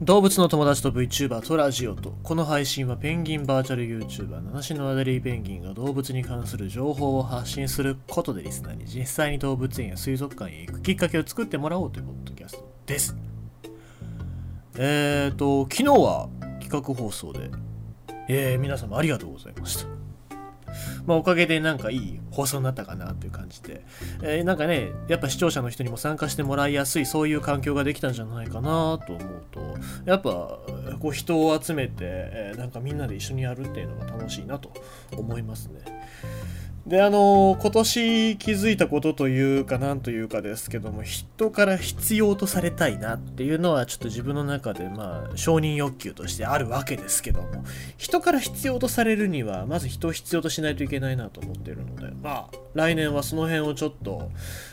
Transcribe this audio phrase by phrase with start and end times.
[0.00, 13.16] 動物の友達と VTuber とラジオとこの配信はペンギンバーチャル YouTuber 七種のアデリーペンギンが動物に関する情報を発信することでリスナーに実際に動物園や水族館へ行くきっかけを作ってもらおうというポッドキャストです。
[14.76, 16.28] えーと昨日は
[16.60, 17.50] 企画放送で
[18.28, 19.86] えー、皆様ありがとうございました。
[21.06, 23.84] まあ、おかげでなんかいい放送になったかなという感じで、
[24.22, 29.60] えー、なんかね、やっぱ視聴者の人にも参加してもらいやすい、そういう環境ができたんじゃないかなと思うと、
[30.04, 30.58] やっぱ、
[31.00, 34.72] こう人を集めて、えー、なんかみんなで一緒にやるっていうのが楽しいなと
[35.16, 35.80] 思いますね。
[36.88, 47.62] で、あの今年気づいたことというか、なんというかですけども、人から必要とされたいなっていうのは、ちょっと自分の中で、まあ、承認欲求としてあるわけですけども、
[47.98, 54.30] 人から必要とされるには、まず人を必要としないといけないなと思ってるので、まあ、来年はその辺をちょっと、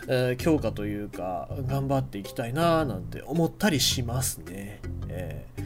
[0.08, 4.80] えー、強化というか、頑張っていきたいななんて思ったりしますね。
[5.10, 5.65] えー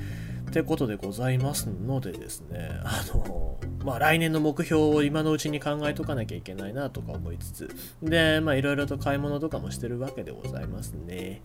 [0.49, 7.69] ってことでございますのでですね、あの、まあ来年の目標を今のうちに考えとかなきゃいけないなとか思いつつ、
[8.01, 11.43] で、まあいろいろと買い物とかもしてるわけでございますね。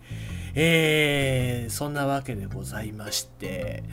[0.54, 3.84] えー、そんなわけでございまして、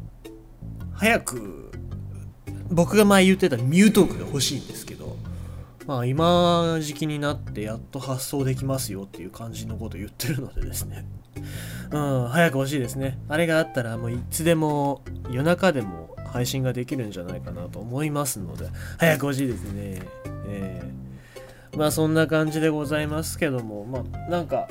[0.93, 1.71] 早く、
[2.69, 5.17] 僕が前言ってたミュートークが欲しいんですけど、
[5.87, 11.05] まあ今時期になってやっと発送できますよっていう感じのこと言ってるのでですね。
[11.91, 13.19] うん、早く欲しいですね。
[13.27, 20.01] あれがあったらもういつでも夜中でも配信ができるんじゃないかなと思いますので、早く欲しいですね。
[20.47, 24.67] えー、まあそんな感じでございますけども、まあなんか、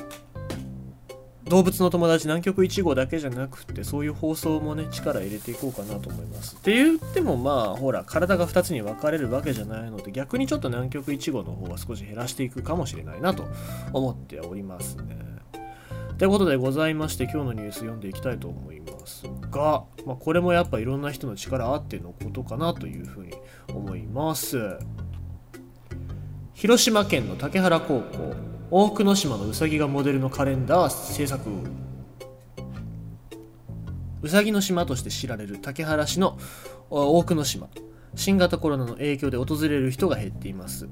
[1.51, 13.49] 動物の友達南極1号だけじゃなくてそういう放送もね力入れていこうかなと思いますって言ってもまあほら体が2つに分かれるわけじゃないので逆にちょっと南極1号の方は少し減らしていくかもしれないなと
[13.93, 15.20] 思っておりますね
[16.21, 23.33] ということでございまして今日のニュース読んでいきたいと思いますが、まあ、これもやっぱいろんな人の力あってのことかなというふうに
[23.73, 24.79] 思います。
[26.53, 28.35] 広島県の竹原高校
[28.71, 31.49] 大久野島のうさぎがモデルのカレンダー制作
[34.21, 36.37] うさぎの島として知られる竹原市の
[36.91, 37.71] 大久野島。
[38.15, 40.87] 新型コロナの影響で訪れる人が減っています。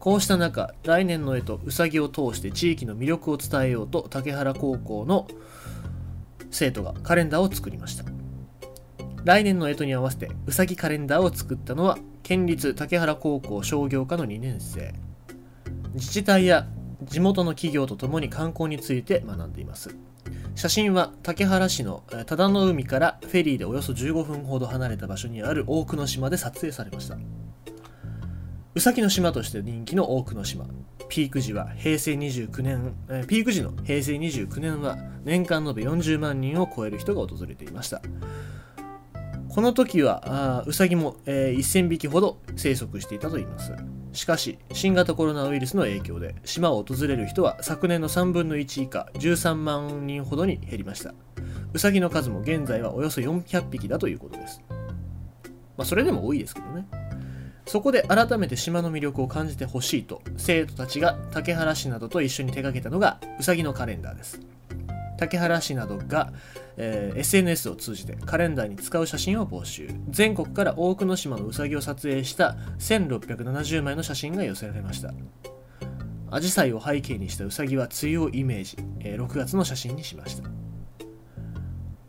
[0.00, 5.28] こうした中、来年の絵とうさぎを通して地域の魅力を伝えようと竹原高校の
[6.50, 8.04] 生徒がカレンダーを作りました。
[9.24, 14.94] 来年の干支に合わせてうさぎカレンダーを作ったのは県立竹原高校商業科の2年生。
[15.92, 16.66] 自治体や
[17.02, 19.94] 地元の企業とともに観光について学んでいます。
[20.54, 27.18] 写真は竹原市の忠の海からフェリーでおよそ15分ほど離れた場所にある大久野島で撮影されました。
[28.72, 30.64] うさぎの島として人気の多くの島。
[31.08, 38.00] ピーク時は平成29年、え、ピーク時の平成29年は年間延べ40万人を超える人が訪れていました。
[39.48, 43.72] この時はうさぎも、えー、1000匹ほど生息していたといいます。
[44.12, 51.12] しかし新型コロナウイルスの影響で島を訪れる人は昨年の3分の1以下13万人ほどに減りました。
[51.72, 54.62] うさぎの数も現在はおよそ400匹だということです。
[55.76, 56.86] まあそれでも多いですけどね。
[57.70, 64.40] そこで改めて島の魅力を感じてほしいと生徒たちが竹原市などと一緒に手掛けたのがうさぎのカレンダーです。
[65.16, 66.32] 竹原市などが、
[66.76, 69.88] えー、SNS を通じてカレンダーに使う写真を募集。
[70.08, 75.14] 全国から多くの島のうさぎを撮影した1670枚の写真が寄せられました。
[76.32, 80.50] アジサイを背景にしたうさぎは梅雨をイメージ、えー、6月の写真にしました。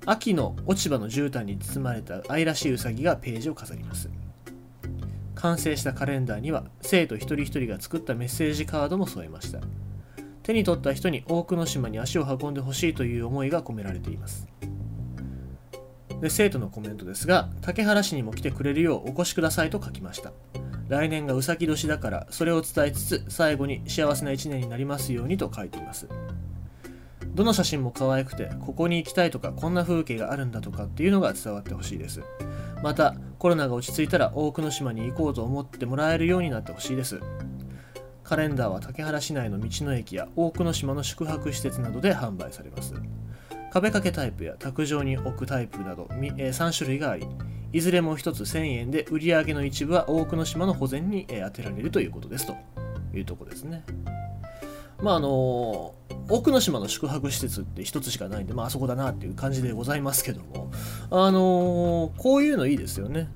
[0.08, 4.10] 秋の落ち葉の絨毯に包まれた愛らしいうさぎがページを飾ります。
[5.42, 9.60] 完成したカレンダーには生徒一人一人が作ったメッセージカードも添えました。
[10.44, 14.48] 手に取った人に多くの島に足を運んでほしいという思いが込められています。
[16.20, 20.32] で生徒のコメントですが竹原市にも来てくれるようお越しくださいと書きました。
[20.90, 26.08] 来年がうさぎ年だからそれを伝えつつ最後に幸せな一年になりますようにと書いています。
[27.34, 32.22] どの写真も可愛くてここに行きたいとかこんな風景があるんだとかっていうのが伝わってほしいです。
[32.84, 37.20] またコロナが落ち着いたら大久野島に行こうと思ってもらえるようになってほしいです。
[38.24, 42.94] カレンダーは竹原市内の道の駅や大久野島の宿泊施設などで販売されます。
[43.72, 47.26] 壁掛けタイプや卓上に置くタイプなど3種類があり
[47.74, 52.46] いずれも1つ1000円で売り上げの一部は大久野島の保全に充てられるということです。
[52.46, 52.56] と
[53.12, 53.84] いうとこですね。
[55.02, 55.96] まああの
[56.32, 60.72] 奥之島の宿泊施設って一つしかないんで、まあ、あそこだなっていう感じでございますけども、
[61.10, 63.30] あのー、こういうのいいですよね。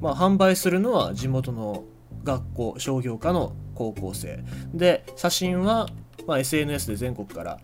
[0.00, 1.84] まあ、販売するのは地元の
[2.24, 4.44] 学校、商業科の高校生。
[4.74, 5.88] で、写真は、
[6.26, 7.58] ま、SNS で全国から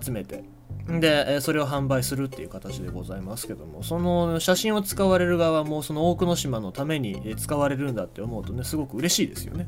[0.00, 0.44] 集めて、
[0.88, 9.66] で、それを販売するっていう形でございますけども、その写真を使われる側も、その多くの島のために使われるんだって思うとね、すごく嬉しいですよね。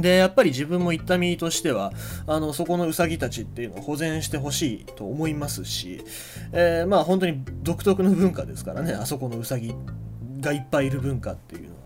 [0.00, 1.92] で、やっぱり自分も行った身としては、
[2.26, 6.02] あの、そこのウサギたちっていうのを保全してほしいと思いますし、
[6.52, 9.74] えー、まあ本当に独特の文化ですからね、あそこのウサギ
[10.40, 11.76] がいっぱいいる文化っていうのは。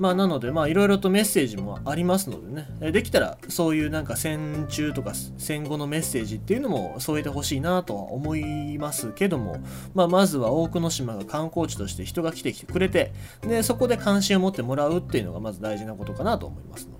[0.00, 9.58] まあ、なので、まあ、いろいろとメッセージもありますのでね、できたら、そういうなんか戦中とか戦後のメッセージっていうのも添えてほしいなとは思いますけども、
[9.92, 13.12] まあ、まずは大久野島が観光地として人が来てきてくれて、
[13.42, 16.98] で、そこで関心を持ってもらうっていうのがまず大事なことかなと思いますの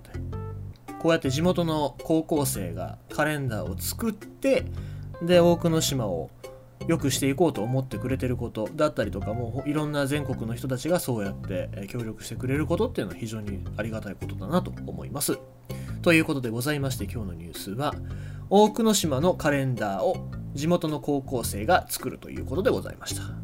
[1.01, 4.65] こうやって地元の高校生がカレンダーを作って、
[5.23, 6.29] で、大久野島を
[6.87, 15.39] 良くしていこうと思ってくれてることだったりとかもいろんな全国の人たちがそうやって協力してくれることっていうのは非常にありがたいことだなと思います。
[16.03, 17.95] ということでございまして今日のニュースは
[18.49, 23.40] 大久野島のカレンダーを地元の高校生が作るということでございました。